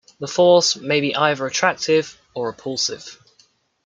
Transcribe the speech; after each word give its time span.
The 0.19 0.25
force 0.27 0.75
may 0.77 0.99
be 0.99 1.15
either 1.15 1.45
attractive 1.45 2.19
or 2.33 2.47
repulsive. 2.47 3.21